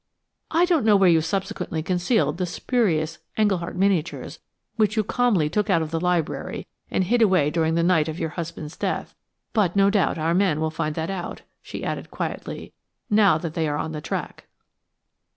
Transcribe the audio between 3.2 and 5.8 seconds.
Engleheart miniatures which you calmly took